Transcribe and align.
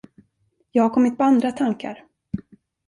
Jag 0.71 0.83
har 0.83 0.89
kommit 0.89 1.17
på 1.17 1.23
andra 1.23 1.51
tankar. 1.51 2.03